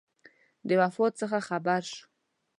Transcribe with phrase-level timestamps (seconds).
[0.67, 2.01] د وفات څخه خبر شو.